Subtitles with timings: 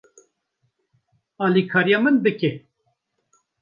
[1.43, 2.51] Alîkariya min bike.